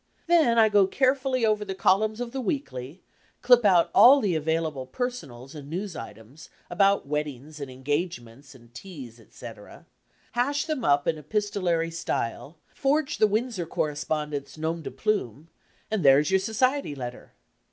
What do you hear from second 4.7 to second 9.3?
personals and news items, about weddings, and engagements, and teas,